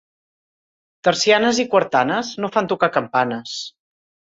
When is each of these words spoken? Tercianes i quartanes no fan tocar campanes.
Tercianes 1.07 1.59
i 1.65 1.67
quartanes 1.75 2.33
no 2.47 2.51
fan 2.57 2.73
tocar 2.73 2.93
campanes. 2.99 3.57